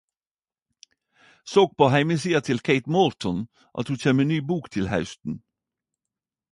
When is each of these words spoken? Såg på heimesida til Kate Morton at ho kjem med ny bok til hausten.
Såg 1.51 1.75
på 1.79 1.89
heimesida 1.95 2.41
til 2.49 2.63
Kate 2.69 2.91
Morton 2.97 3.45
at 3.83 3.93
ho 3.93 4.01
kjem 4.05 4.21
med 4.23 4.31
ny 4.33 4.43
bok 4.53 4.73
til 4.77 4.93
hausten. 4.95 5.43